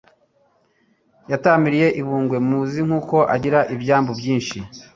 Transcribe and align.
Yatamiriye 1.31 1.87
i 1.99 2.01
Bungwe 2.05 2.37
Muzi 2.47 2.79
n'uko 2.87 3.17
agira 3.35 3.59
n'ibyambu 3.67 4.11
byinshi 4.19 4.57